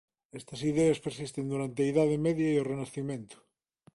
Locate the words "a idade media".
1.81-2.49